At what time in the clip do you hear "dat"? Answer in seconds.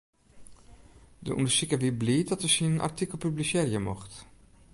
2.29-2.43